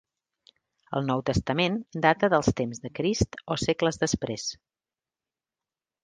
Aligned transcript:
El 0.99 1.03
Nou 1.09 1.19
Testament 1.25 1.75
data 2.05 2.29
dels 2.33 2.49
temps 2.61 2.81
de 2.85 2.91
Crist, 2.99 3.37
o 3.55 3.59
segles 3.65 4.01
després. 4.05 4.47